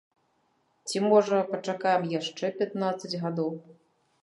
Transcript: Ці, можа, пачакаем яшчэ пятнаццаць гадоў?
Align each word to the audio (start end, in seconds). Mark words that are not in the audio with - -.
Ці, 0.91 1.01
можа, 1.07 1.37
пачакаем 1.51 2.03
яшчэ 2.15 2.51
пятнаццаць 2.59 3.19
гадоў? 3.27 3.51